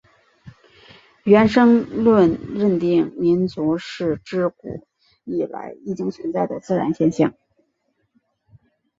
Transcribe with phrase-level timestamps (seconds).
[1.25, 4.87] 原生论认定民族是至古
[5.25, 7.35] 以来已经存在的自然现象。